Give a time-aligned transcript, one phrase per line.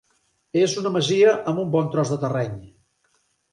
[0.61, 2.59] És una masia amb un bon tros de terreny.